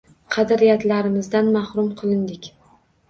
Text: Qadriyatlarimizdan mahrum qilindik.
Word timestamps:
Qadriyatlarimizdan 0.35 1.53
mahrum 1.59 1.93
qilindik. 2.01 2.51